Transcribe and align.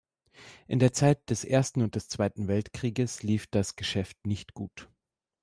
In 0.65 0.79
der 0.79 0.93
Zeit 0.93 1.29
des 1.29 1.43
Ersten 1.45 1.83
und 1.83 1.93
des 1.93 2.09
Zweiten 2.09 2.47
Weltkrieges 2.47 3.21
lief 3.21 3.45
das 3.45 3.75
Geschäft 3.75 4.25
nicht 4.25 4.55
gut. 4.55 4.89